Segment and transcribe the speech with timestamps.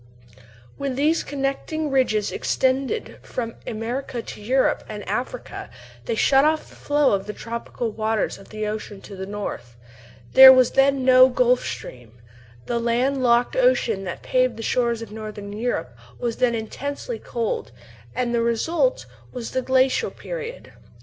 [0.77, 5.69] When these connecting ridges extended from America to Europe and Africa,
[6.05, 9.75] they shut off the flow of the tropical waters of the ocean to the north:
[10.33, 12.13] there was then no "Gulf Stream;"
[12.65, 17.71] the land locked ocean that laved the shores of Northern Europe was then intensely cold;
[18.15, 20.73] and the result was the Glacial Period.